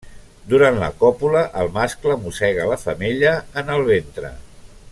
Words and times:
Durant 0.53 0.79
la 0.83 0.87
còpula 1.03 1.43
el 1.63 1.69
mascle 1.77 2.17
mossega 2.23 2.67
la 2.73 2.81
femella 2.87 3.37
en 3.63 3.73
el 3.79 3.89
ventre. 3.95 4.37